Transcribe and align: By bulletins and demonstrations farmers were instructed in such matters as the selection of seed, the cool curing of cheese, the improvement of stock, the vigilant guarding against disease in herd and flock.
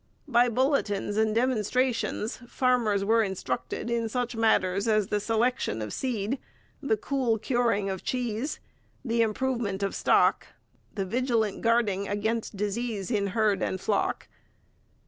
By 0.27 0.49
bulletins 0.49 1.15
and 1.15 1.35
demonstrations 1.35 2.37
farmers 2.47 3.05
were 3.05 3.21
instructed 3.21 3.91
in 3.91 4.09
such 4.09 4.35
matters 4.35 4.87
as 4.87 5.09
the 5.09 5.19
selection 5.19 5.79
of 5.79 5.93
seed, 5.93 6.39
the 6.81 6.97
cool 6.97 7.37
curing 7.37 7.87
of 7.87 8.03
cheese, 8.03 8.59
the 9.05 9.21
improvement 9.21 9.83
of 9.83 9.93
stock, 9.93 10.47
the 10.95 11.05
vigilant 11.05 11.61
guarding 11.61 12.07
against 12.07 12.57
disease 12.57 13.11
in 13.11 13.27
herd 13.27 13.61
and 13.61 13.79
flock. 13.79 14.27